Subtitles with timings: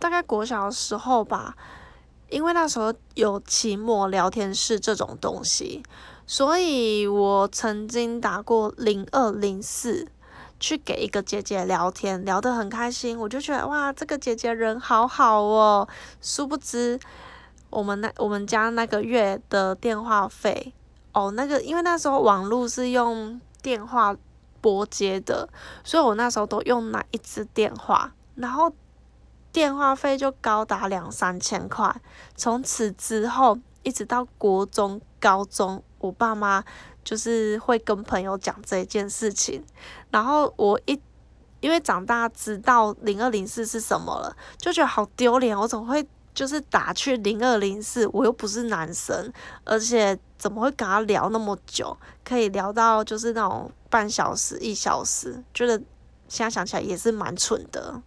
[0.00, 1.54] 大概国小的时候吧，
[2.28, 5.84] 因为那时候有期末聊天室这种东西，
[6.26, 10.08] 所以我曾经打过零二零四。
[10.62, 15.88] 去给一个姐姐聊天，聊得很开心，我就觉得哇，这个姐姐人好好哦。
[16.20, 17.00] 殊不知，
[17.70, 20.74] 我们那我们家那个月的电话费，
[21.14, 24.14] 哦，那个因为那时候网络是用电话
[24.60, 25.48] 拨接的，
[25.82, 28.70] 所以我那时候都用那一支电话，然后
[29.52, 31.94] 电话费就高达两三千块。
[32.36, 36.64] 从此之后，一直到国中、高中，我爸妈。
[37.02, 39.64] 就是会跟朋友讲这件事情，
[40.10, 41.00] 然后我一
[41.60, 45.58] 因为长大知道零二零四是什么了，就觉得好丢脸。
[45.58, 48.06] 我怎么会就是打去零二零四？
[48.12, 49.32] 我又不是男生，
[49.64, 51.96] 而且怎么会跟他聊那么久？
[52.22, 55.78] 可以聊到就是那种半小时、一小时，觉得
[56.28, 58.00] 现在想起来也是蛮蠢的。